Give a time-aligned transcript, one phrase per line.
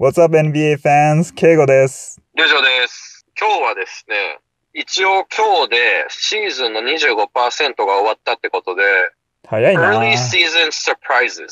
[0.00, 1.34] What's up NBA fans?
[1.34, 2.20] ケイゴです。
[2.36, 3.26] りょうじょうです。
[3.36, 4.38] 今日はですね、
[4.72, 5.76] 一応今日で
[6.08, 7.26] シーズンの25%
[7.78, 8.84] が終わったってことで、
[9.48, 11.48] 早いな Early Season Surprises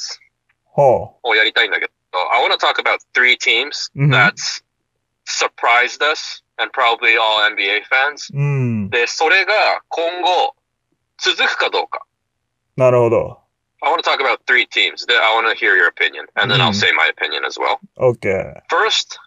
[0.62, 1.92] ほをやりたいんだけど、
[2.32, 4.34] I want to talk about three teams うん that
[5.26, 8.32] surprised us and probably all NBA fans.
[8.32, 8.38] う。
[8.38, 8.90] うん。
[8.90, 9.52] で、それが
[9.88, 10.54] 今後
[11.18, 12.06] 続くかどうか。
[12.76, 13.40] なるほど。
[13.82, 16.68] I want to talk about three teams I want to hear your opinion and then I'll
[16.68, 17.78] うん say my opinion as well.
[17.98, 18.28] OK。
[18.68, 19.18] First,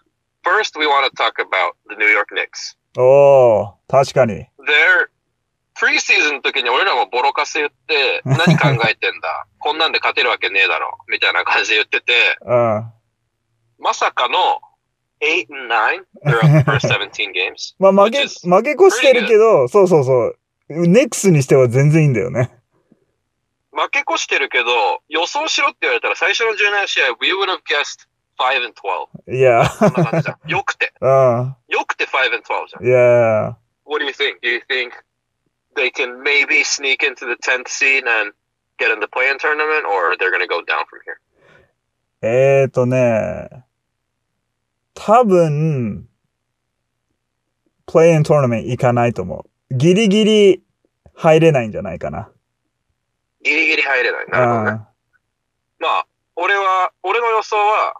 [0.44, 2.76] first we want to talk about the New York Knicks.
[2.98, 4.34] おー、確かに。
[4.34, 5.10] They're
[5.80, 12.92] プリシーズンの時に俺らもボロカス言って、何考えてんだこんなんで勝てるわけねえだろみたいな感じで言ってて、うん。
[13.80, 14.38] まさかの
[15.22, 17.76] 8 and 9 they're up the first 17 games.
[17.80, 20.38] まあ負け、負け越してるけど、そうそうそう。
[20.68, 22.52] ネックスにしては全然いいんだよね。
[23.80, 24.66] 負け越してるけど、
[25.08, 29.38] 予想しろって言われたら最初の17試合、we would have guessed 5 and 12.
[29.38, 30.50] いや、そんな感じじゃん。
[30.50, 30.94] よくて。
[31.00, 31.56] うん。
[31.70, 32.86] よくて5 and 12じゃん。
[32.86, 34.40] いや、What do you think?
[34.42, 34.92] Do you think
[35.76, 38.34] they can maybe sneak into the 10th seed and
[38.78, 41.18] get in the play-in tournament or they're going to go down from here?
[42.22, 43.66] えーとね、
[44.94, 46.10] 多分、
[47.86, 49.76] プレイントーナメント行かないと思う。
[49.76, 50.64] ギリギリ
[51.16, 52.30] 入れないんじゃないかな。
[53.44, 54.28] ギリギリ入れない。
[54.28, 54.72] なるほどね。
[54.72, 54.86] うん
[55.82, 57.94] まあ、俺は、俺の予想は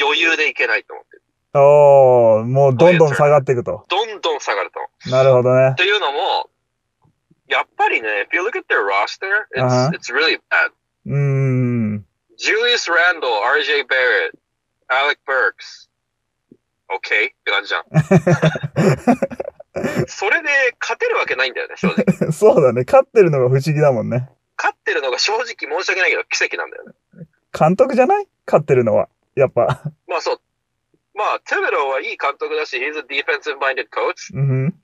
[0.00, 1.22] 余裕でいけないと思ってる。
[1.54, 3.84] おー、もうどんどん下がっていくと。
[3.88, 4.78] どんどん下がると。
[5.10, 5.74] なるほどねっ。
[5.74, 6.48] ていうのも、
[7.48, 9.90] やっぱりね、if you look at their roster, it's,、Uh-huh.
[9.90, 10.70] it's really bad.
[11.06, 12.04] うーん。
[12.38, 14.36] Julius Randle, RJ Barrett,
[14.88, 15.88] Alec Burks.
[16.88, 16.98] OK?
[16.98, 17.00] っ
[17.44, 17.84] て感じじゃん。
[20.06, 20.48] それで
[20.80, 22.32] 勝てるわけないんだよね、正直。
[22.32, 22.84] そうだね。
[22.86, 24.28] 勝ってるのが不思議だもんね。
[24.56, 27.26] 勝ってるのが正直申し訳ないけど奇跡なんだよね。
[27.52, 29.08] 監督じゃない勝ってるのは。
[29.34, 29.82] やっぱ。
[30.08, 30.40] まあそう。
[31.16, 34.36] まあ、 Thibodeau はいい監督だし、he's a defensive minded coach.
[34.36, 34.74] うん。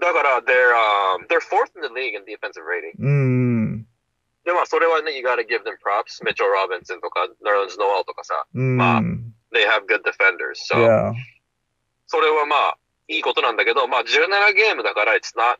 [0.00, 0.72] だから、they're,
[1.20, 2.96] um, they're fourth in the league in defensive rating.
[2.98, 3.86] うん。
[4.44, 6.24] で、まあ、それはね、you gotta give them props.
[6.24, 8.76] Mitchell Robinson とか、 Nerlens Noel とかさ、うん。
[8.78, 9.00] まあ
[9.52, 10.56] they have good defenders.
[10.64, 11.12] So。
[12.06, 15.56] それはまあ、いいことなんだけど、まあ、17ゲームだから、it's not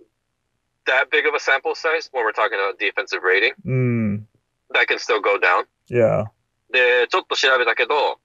[0.85, 3.53] that big of a sample size when we're talking about defensive rating.
[3.66, 4.27] うん。
[4.73, 5.66] That can still go down.
[5.89, 6.31] いや。
[6.72, 8.19] で、ちょっと調べたけど、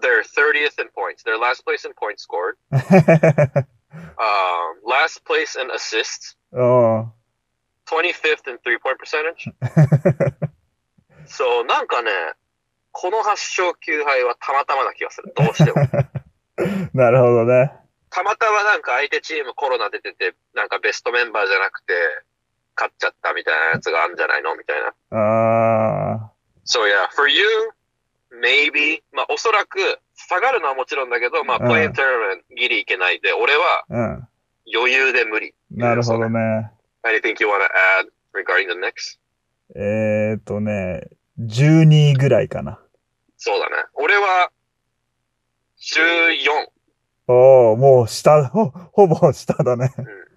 [0.00, 1.22] they're 30th in points.
[1.24, 2.56] They're last place in points scored.
[3.92, 6.36] Um, last place in assists.
[6.52, 7.10] お
[7.86, 9.50] 25th in three-point percentage.
[11.26, 12.10] そう、なんかね、
[12.92, 15.32] この8勝9敗はたまたまな気がする。
[15.34, 15.86] どうしても。
[16.94, 17.72] なるほどね。
[18.15, 21.93] たまたまなんか相手チームコロナ出てて、なんかベストメンバーじゃなくて、
[22.77, 24.93] 勝っちゃったみたいなやつがあるんじゃないのみたいな。
[25.11, 26.31] あ
[26.63, 27.43] So yeah, for you,
[28.41, 33.83] maybe, まあおそらく下がるのはもちろんだけど、まあうんプレイントーナメントギリいけないで、俺は。
[34.73, 35.53] 余裕で無理。
[35.71, 36.71] なるほどね。
[37.03, 37.67] Anything you want to
[37.99, 39.19] add regarding the Knicks?
[39.75, 41.09] えーとね、
[41.41, 42.79] 12位ぐらいかな。
[43.35, 43.75] そうだね。
[43.95, 44.51] 俺は
[45.81, 46.74] 14。
[47.27, 49.91] おおもう下、ほ、ほぼ下だね。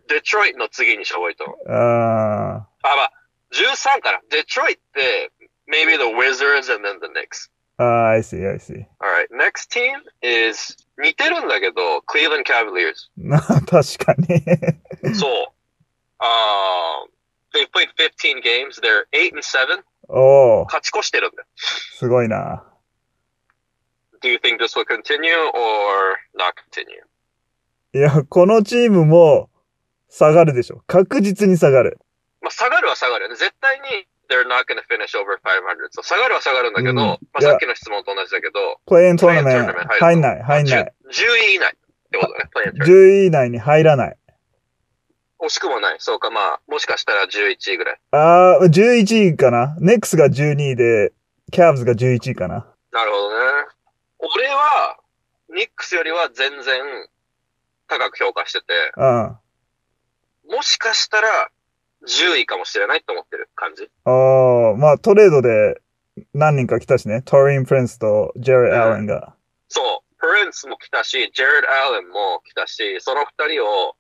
[0.09, 1.73] デトロイトの次にしょぼいと思う。
[1.73, 3.13] ああ、まあ、
[3.53, 4.21] 13から。
[4.31, 5.33] デトロイトって、
[5.69, 7.51] maybe the Wizards and then the Knicks.
[7.77, 8.87] あ、ああ、I see, I see.
[9.01, 12.95] Alright, next team is 似てるんだけど、Cleveland Cavaliers.
[13.17, 13.67] な、確
[14.05, 14.43] かに。
[15.15, 15.53] そう。
[16.21, 17.09] Um,
[17.55, 18.81] they've played 15 games.
[18.81, 19.83] They're 8 and 7.
[20.09, 21.47] おお勝ち越してるんだよ。
[21.55, 22.65] すごいな。
[24.21, 27.03] Do you think this will continue or not continue?
[27.95, 29.51] いや、このチームも
[30.09, 30.83] 下がるでしょ。
[30.87, 31.99] 確実に下がる。
[32.41, 33.37] まあ、下がるは下がるよね。
[33.37, 35.89] 絶対に they're not going to finish over 500.
[35.91, 40.83] そう下がるは下がるんだけど、うんまあ、さっきの質問と同じだけど、プレイントーナメント入んない、入んない。
[40.83, 42.51] 10 10位以内ってことだね。
[42.55, 44.17] Play-in tournament 10位以内に入らない。
[45.41, 45.97] 惜しくもない。
[46.01, 48.01] そうか、まあ、もしかしたら11位ぐらい。
[48.11, 49.77] ああ、11位かな。
[49.81, 51.13] ネックスが12位で、
[51.53, 52.67] キャブズが11位かな。
[52.93, 53.78] なるほどね。
[54.19, 54.99] 俺は、
[55.55, 57.09] ニックスよりは全然
[57.87, 58.65] 高く評価してて、
[58.97, 59.39] うん。
[60.51, 61.29] もしかしたら
[62.07, 63.91] 10位かもしれないと思ってる感じ。
[64.05, 65.81] ああ、まあトレードで
[66.35, 67.23] 何人か来たしね。
[67.23, 69.35] トリン・プリンスとジェレット・アレンが。
[69.69, 70.15] そう。
[70.19, 73.95] プリンスも来たし、ジェレット・アレンも来たし、その二人を、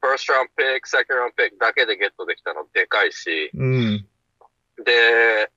[0.00, 4.08] first round pick, second round pick だけでゲットできたのでかいし、うん。
[4.84, 5.50] で、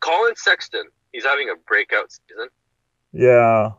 [0.00, 2.50] Colin Sexton, he's having a breakout season.
[3.14, 3.76] いや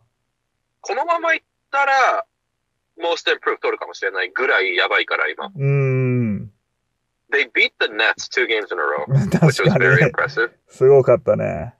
[0.81, 1.41] このままいっ
[1.71, 2.25] たら、
[2.97, 5.47] most improved 取るかもしれないぐらいやばいから今。
[5.47, 6.51] ー、うーん。
[7.31, 10.11] They beat the Nets two games in a row, 確 which was か very に。
[10.11, 10.51] impressive.
[10.67, 11.73] すごかったね。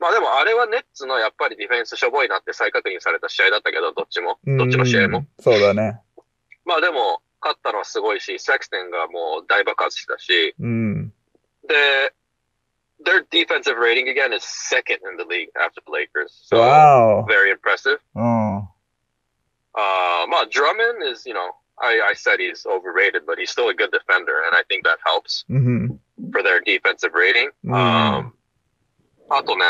[0.00, 4.38] まあでもあれはネッツのやっぱりディフェンスしょぼいなって再確認された試合だったけど、どっちも。
[4.44, 5.18] どっちの試合も。
[5.18, 5.28] うん。
[5.40, 6.00] そうだね。
[6.64, 11.12] まあでも、勝ったのはすごいし、セクステンがもう大爆発したし、うん。
[11.68, 12.12] で、
[13.03, 16.31] their defensive rating again is second in the league after the Lakers.
[16.45, 17.99] So, わ very impressive.
[18.15, 18.19] お。
[18.19, 18.57] うん。
[19.75, 23.89] Uh,まあ Drummond is, you know, I, I said he's overrated, but he's still a good
[23.91, 25.99] defender, and I think that helps うん。
[26.31, 27.49] for their defensive rating.
[27.63, 28.31] うん Um,
[29.29, 29.65] あとね、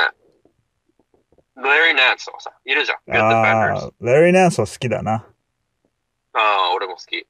[1.56, 2.98] Larry Nance もさ、いるじゃん。
[3.08, 3.88] Good あ defenders.
[3.88, 5.26] あ、ラリー・ナンスは好きだな。
[6.34, 7.26] ああ、俺も好き。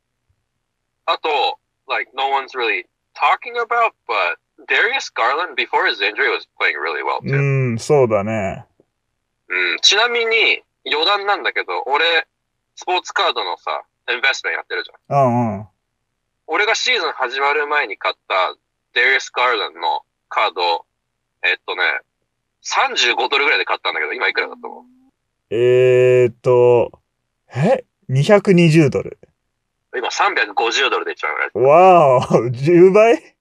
[1.05, 7.02] あと、like, no one's really talking about, but Darius Garland, before his injury, was playing really
[7.02, 7.74] well う too.
[7.74, 8.66] ん、そうだね。
[9.48, 12.26] うん、ちなみに、余談なんだけど、俺、
[12.74, 15.26] スポーツカードのさ、インベストメントやってるじゃん。
[15.26, 15.66] うんうん。
[16.48, 18.54] 俺がシーズン始まる前に買った、
[18.98, 20.84] Darius Garland のカード、
[21.44, 21.82] えっとね、
[22.64, 24.84] 35ドルぐらいで買ったんだけど、今いくらだと思う？
[25.50, 26.90] えーっと、
[27.54, 29.18] え ?220 ドル。
[29.96, 31.50] 今350ドルで一番ぐらい。
[31.54, 33.36] わお !10 倍？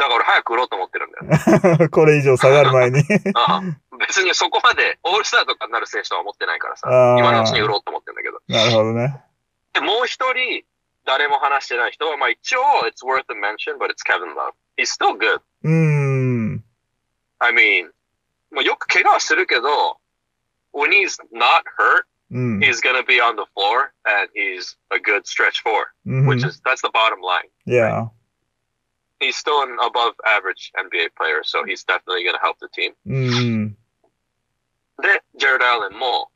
[0.00, 1.88] だから俺早く売ろうと思ってるんだよね。
[1.88, 3.04] これ以上下がる前に。
[3.34, 3.62] ああ
[3.98, 6.88] 別にそこまでオールスターとかになる選手とは思ってないからさ、
[7.18, 8.40] 今のうちに売ろうと思ってるんだけど。
[8.48, 9.20] なるほどね。
[9.74, 10.64] で、もう一人、
[11.04, 14.54] 誰も話してない人は、まあ一応、it's worth a mention, but it's Kevin Love.
[14.78, 15.42] He's still good.
[15.64, 16.64] うーん。
[17.38, 17.90] I mean,
[18.50, 19.98] まあよく怪我はするけど、
[20.72, 22.58] when he's not hurt, うん。
[22.60, 26.80] he's gonna be on the floor and he's a good stretch four, うん which is, that's
[26.80, 27.50] the bottom line.
[27.66, 28.08] Yeah.
[29.20, 32.94] He's still an above average NBA player, so he's definitely gonna help the team.
[33.06, 33.76] うん。
[35.02, 36.30] で、ジェラル・アレンも、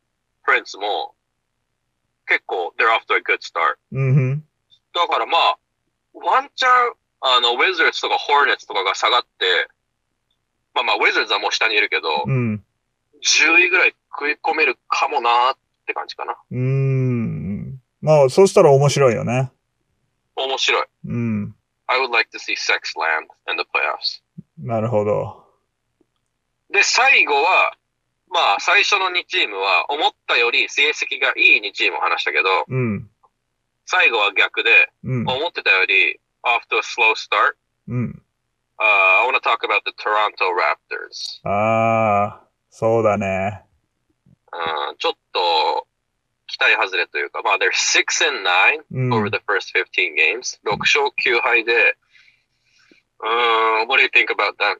[0.44, 1.14] プリンスも、
[2.26, 3.76] 結構、they're off to a good start.
[3.92, 4.44] うん。
[4.94, 5.58] だからまあ、
[6.12, 9.68] ワンチャン、あの、ウィザーズとかホーネッツとかが下がって、
[10.74, 12.64] まあまあ、ウィザーズはもう下にいるけど、うん。
[13.22, 16.36] 10位ぐらい食い込めるかもなーって感じかな。
[16.50, 17.80] うーん。
[18.02, 19.50] まあ、そしたら面白いよね。
[20.36, 20.86] 面白い。
[21.06, 21.56] うん。
[21.86, 24.22] I would like to see Sex land in the playoffs.
[24.58, 25.44] なるほど。
[26.70, 27.76] で、最後は、
[28.30, 33.10] まあ、最初の2チームは、思ったより成績がいい2チームを話したけど、うん。
[33.86, 35.28] 最後は逆で、うん。
[35.28, 37.56] 思ってたより、off to a slow start.
[37.88, 38.22] うん。
[38.76, 41.46] Uh, I want to talk about the Toronto Raptors.
[41.48, 43.62] ああ、そうだね。
[44.52, 45.86] うんちょっと、
[46.64, 49.12] 期待外れというか、まあ、they're 6 and 9うん。
[49.12, 50.58] over the first 15 games.
[50.64, 51.96] 6勝9敗で、
[53.20, 54.78] うーん、what do you think about that?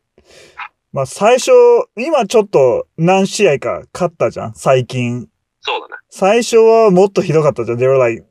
[0.92, 1.50] まあ、最初、
[1.96, 5.28] 今ちょっと何試合か勝ったじゃん、最近。
[5.60, 5.94] そうだね。
[6.10, 7.78] 最初はもっとひどかったじゃん。
[7.78, 8.25] They were like,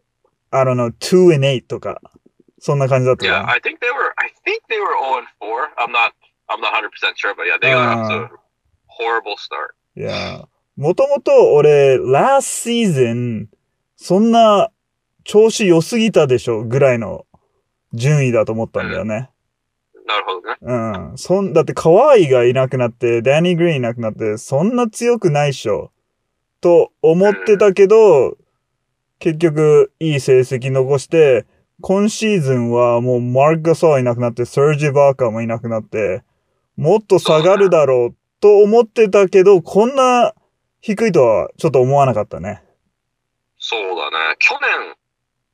[0.51, 1.99] I don't know, 2 and 8とか。
[2.59, 3.49] そんな感じだった Yeah, ん。
[3.49, 5.67] I think they were, I think they were 0 and 4.
[5.77, 6.13] I'm not,
[6.47, 8.29] I'm not 100% sure, but yeah, they got off to a
[8.87, 9.75] horrible start.
[9.97, 13.47] いや、もともと俺、last season、
[13.95, 14.69] そんな
[15.23, 16.63] 調子良すぎたでしょ？
[16.63, 17.25] ぐらいの
[17.93, 19.29] 順位だと思ったんだよね。
[20.05, 20.57] なるほどね。
[20.61, 21.17] うん。
[21.17, 25.91] そん、だってカワイがいなくなって、ダニー・グリーンいなくなって、そんな強くないっしょ？
[26.59, 28.37] と思ってたけど、
[29.19, 31.45] 結局いい成績残して、
[31.81, 36.23] 今シーズンはもうマーク・ガソーいなくなって、サージ・バーカーもいなくなって、
[36.75, 40.33] もっと下がるだろうと思ってたけど、こんな
[40.83, 42.61] 低いとはちょっと思わなかったね。
[43.57, 44.35] そうだね。
[44.39, 44.95] 去年、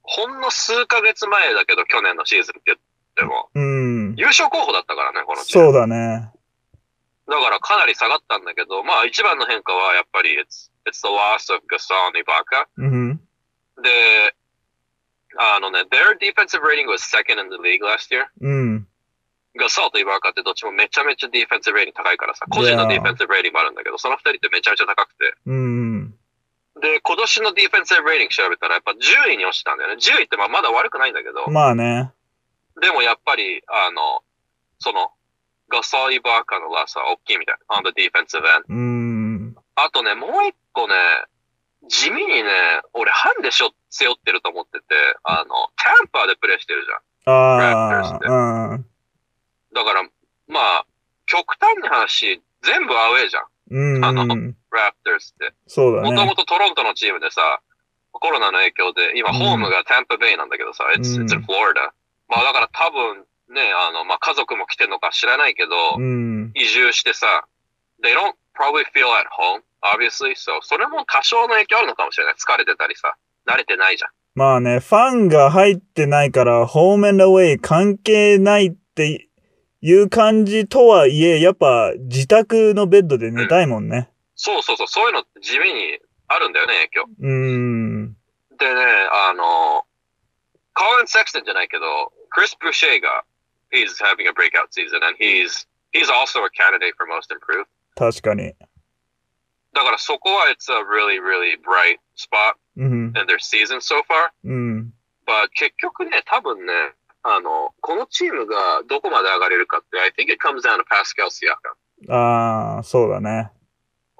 [0.02, 2.78] ほんの数ヶ月前だけど、去年のシーズンって言っ
[3.16, 4.16] ても、うん。
[4.18, 6.34] 優勝候補だったからね、このチームそうだね。
[7.30, 12.66] だからかなり下がったんだけど、まあ一番の変化はやっぱり、it's, it's the loss of Gasol and Ibaka.
[12.78, 13.22] うん。
[13.84, 14.34] で、
[15.38, 18.26] あのね、their defensive rating was second in the league last year.
[18.42, 18.88] うん。
[19.60, 25.34] Gasol と Ibaka ってどっちもめちゃめちゃディフェンス rating 高いからさ、個人の.ディフェンス rating もあるんだけど、その二人ってめちゃめちゃ高くて。
[25.46, 26.16] うん。
[26.82, 29.98] で、今年のディフェンス rating 調べたらやっぱ10位に落ちたんだよね。
[30.00, 32.12] 10位ってまあまだ悪くないんだけど、まあね。
[32.82, 34.24] でもやっぱり、あの、
[34.80, 35.12] その、
[35.70, 37.58] Gasol Ibaka のラスは大きいみたい。
[37.70, 38.64] on the defensive end.
[38.70, 39.56] うん。
[39.76, 40.96] あとね、もう一個ね、
[41.88, 44.86] 地味にね、俺ハンデしょ背負ってると思ってて、
[45.24, 47.34] あの、タンパーでプレーしてるじゃん。
[47.34, 48.86] ああ、うん。
[49.74, 50.04] だから、
[50.48, 50.86] まあ、
[51.26, 53.46] 極端な話、全部アウェーじゃん。
[53.72, 54.06] うん。
[54.06, 55.54] あのうんラプターズって。
[55.68, 56.12] そうだね。
[56.12, 57.42] もともとトロントのチームでさ、
[58.12, 61.90] コロナの影響で、今うんホームがタンパベイなんだけどさ、it's, うん it's in Florida.
[62.28, 66.52] まあだから多分ね、あの、まあ家族も来てるのか知らないけど、うん。
[66.54, 67.46] 移住してさ、
[68.04, 70.36] they don't probably feel at home, obviously.
[70.36, 72.34] So, それも多少の影響あるのかもしれない。
[72.36, 73.16] 疲れてたりさ、
[73.48, 74.12] 慣れてないじゃん。
[74.36, 79.29] まあね、ファンが入ってないから、ホームアンドアウェイ関係ないって
[79.82, 84.10] いう感じとはいえ、やっぱ自宅のベッドで寝たいもんね。
[84.36, 87.06] そうそうそう、そういうの地味にあるんだよね、影響。
[87.20, 88.14] うーん。
[88.58, 88.82] でね、
[89.30, 89.86] あの、
[90.74, 93.24] コリン・セクストンじゃないけど、クリス・ブシェが、
[93.72, 97.68] he's having a breakout season and he's, he's also a candidate for most improved.
[97.96, 98.54] 確かに。
[99.74, 103.14] だからそこは it's a really, really bright spot うん。
[103.16, 104.32] in their season so far.
[104.44, 104.94] うん。
[105.26, 106.74] But 結局ね、多分ね、
[107.24, 112.14] あの、このチームがどこまで上がれるかって、I think it comes down to Pascal Siakam.
[112.14, 113.50] ああ、そうだね。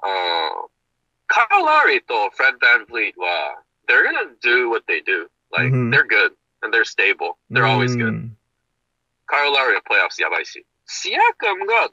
[0.02, 0.68] うん。
[1.28, 5.28] カール・ラリーとフレッド・バン・フリートは、they're gonna do what they do.
[5.52, 7.38] Like, うん they're good and they're stable.
[7.48, 8.10] They're always う good.
[8.10, 8.36] ん
[9.26, 10.66] カール・ラリーのプレイオフやばいし。
[10.86, 11.90] シアカムが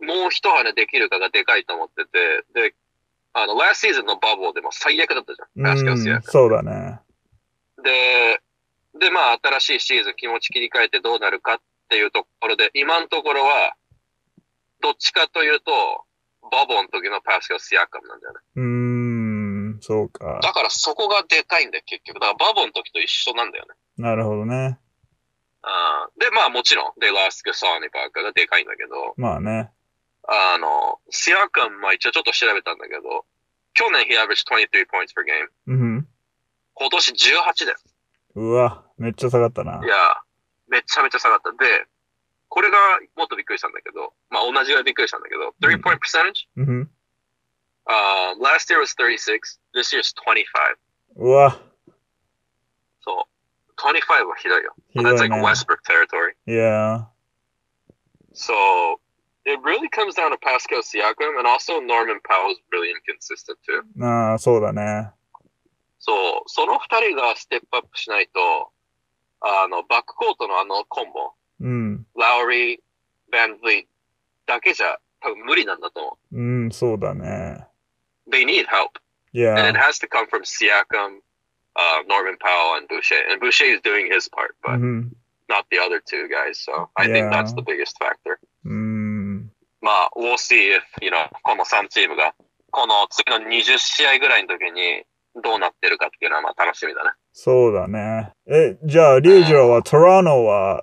[0.00, 2.74] もう一羽できるかがでかいと思ってて、で、
[3.34, 5.62] あの、last season のバブルでも最悪だったじゃん。
[5.62, 6.32] パスカル・シアカム。
[6.32, 6.98] そうだね。
[7.84, 8.35] で、
[9.06, 11.58] で、まあ、新しいシーズン気持ち切り替えてどうなるかっ
[11.88, 13.74] ていうところで、今のところは、
[14.82, 15.70] どっちかというと、
[16.50, 18.40] バボの時のパスカル・シアカムなんだよね。
[18.56, 18.62] うー
[19.76, 20.40] ん、そうか。
[20.42, 22.18] だからそこがでかいんだよ、結局。
[22.18, 23.74] だからバボの時と一緒なんだよね。
[23.96, 24.78] なるほどね。
[25.62, 29.70] あーで、まあもちろん、デラス・ガソーニ・バーカーがでかいんだけど、まあね。
[30.28, 33.24] あの、シアカムは一応ちょっと調べたんだけど、
[33.74, 35.48] 去年 he averaged 23 points per game。
[35.68, 36.08] うん。
[36.74, 37.78] 今年18だよ。
[38.36, 39.80] うわ、めっちゃ下がったな。
[39.82, 39.96] いや、
[40.68, 41.52] めちゃめちゃ下がった。
[41.52, 41.56] で、
[42.48, 42.76] これが
[43.16, 46.90] もっとびっくりしたんだけど、まあ同じぐらいびっくりしたんだけど、3 point percentage?、うん。
[47.88, 50.44] Uh, last year was 36, this year is 25.
[51.16, 51.58] うわ、
[53.00, 53.72] そう。
[53.80, 54.74] 25はひどいよ。
[54.90, 55.42] ひどい That's like ね。
[55.42, 56.36] Westbrook territory.
[56.46, 57.08] いや
[58.34, 58.52] So,
[59.46, 63.80] it really comes down to Pascal Siakam and also Norman Powell is really inconsistent too.
[63.96, 65.15] ー、ああ、そうだね。
[66.06, 68.70] そう、その二人がステップアップしないと、
[69.40, 72.06] あの、バックコートのあのコンボ、うん。
[72.16, 72.80] ラウリー、
[73.32, 73.86] バン・ブリー
[74.46, 77.66] だけじゃ多分無理なんだと思うん、そうだね。
[78.26, 78.30] う。
[78.30, 79.00] They need help.
[79.32, 81.18] いや And it has to come from Siakam,
[81.74, 83.16] uh, Norman Powell, and Boucher.
[83.30, 85.12] And Boucher is doing his part, う but ん。
[85.48, 86.54] not the other two guys.
[86.58, 87.28] So I Yeah.
[87.28, 88.38] think that's the biggest factor.
[88.64, 89.52] うん。
[89.80, 92.34] まあ、we'll see if, you know, この3チームが、
[92.70, 95.04] この次の20試合ぐらいの時に
[95.42, 97.10] どうなってるかっていうのはまあ楽しみだね。
[97.32, 98.32] そうだね。
[98.46, 100.82] え、じゃあ、リュウジロはトラノは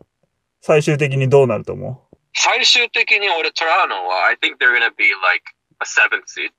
[0.62, 5.44] 最終的にどうなると思最終的に俺、トラノは、I think they're gonna be like
[5.80, 6.50] a seventh seed.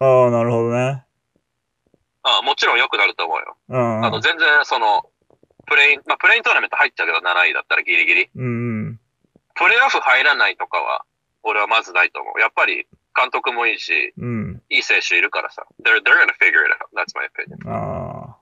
[0.00, 1.04] うああ、なるほどね。
[2.22, 3.56] あもちろん良くなると思うよ。
[3.68, 4.04] うん。
[4.04, 5.08] あの、全然、その、
[5.66, 8.30] プレイン、まあ、プレイントーナメント入っちゃうけど、7位だったらギリギリ。
[8.34, 9.00] うん。
[9.54, 11.04] プレイオフ入らないとかは、
[11.42, 12.40] 俺はまずないと思う。
[12.40, 12.86] やっぱり、
[13.16, 14.62] 監督もいいし、うん。
[14.68, 15.66] いい選手いるからさ。
[15.82, 16.88] They're, they're gonna figure it out.
[16.94, 17.56] That's my opinion.
[17.68, 18.36] ああ。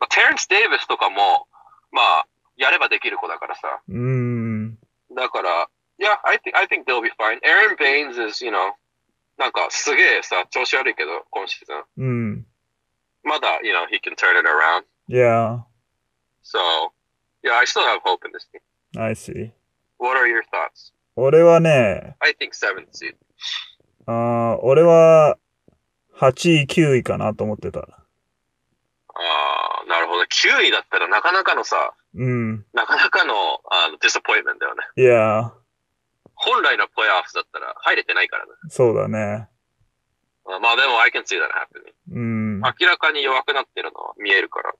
[0.00, 1.46] まあ、テレンス・デイビスとかも、
[1.92, 2.26] まあ、
[2.56, 3.80] やればできる子だからさ。
[3.88, 4.78] うん。
[5.14, 7.38] だから、yeah, I think, I think they'll be fine.
[7.44, 8.72] Aaron Baines is, you know,
[9.36, 11.84] なんかすげえさ、調子悪いけど、今シーズン。
[11.98, 12.04] う
[12.38, 12.46] ん。
[13.24, 14.84] まだ、you know, he can turn it around.
[15.08, 15.60] Yeah,
[16.42, 16.58] So,
[17.42, 18.60] yeah, I still have hope in this team.
[18.96, 19.52] I see.
[19.98, 20.92] What are your thoughts?
[21.16, 23.14] 俺はね、I think seventh seed.
[24.06, 25.38] あー俺は
[26.18, 27.80] 8位、9位かなと思ってた。
[27.80, 27.84] あ
[29.14, 30.22] あ、なるほど。
[30.22, 32.64] 9位だったらなかなかのさ、うん。
[32.72, 33.34] なかなかの
[33.70, 34.82] あのディスアポイントメントだよね。
[34.96, 35.52] いや、
[36.34, 38.52] 本来のプレイオフだったら入れてないからね。
[38.68, 39.48] そうだね。
[40.46, 41.92] あまあでも、I can see that happening.
[42.12, 42.60] うん。
[42.60, 44.74] 明らかに弱くなってるのは見えるから。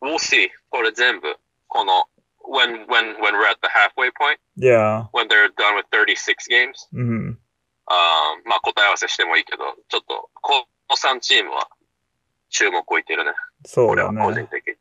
[0.00, 0.48] We'll see.
[0.70, 1.36] これ全部、
[1.68, 2.06] この、
[2.48, 7.38] when, when, when we're at the halfway point, いや、when they're done with 36 games, うん。
[7.92, 11.68] あーまあ答え合わせしてもいいけど、ちょっと、この3チームは
[12.48, 13.32] 注目を置いてるね。
[13.66, 14.24] そう俺はだね。
[14.24, 14.74] 個人的に。